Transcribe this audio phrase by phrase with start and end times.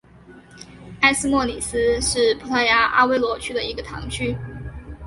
[1.01, 4.35] 埃斯莫里斯是葡萄牙阿威罗区的一个堂区。